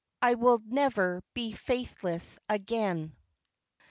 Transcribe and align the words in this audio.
"I 0.19 0.33
WILL 0.33 0.63
NEVER 0.67 1.21
BE 1.35 1.51
FAITHLESS 1.51 2.39
AGAIN." 2.49 3.15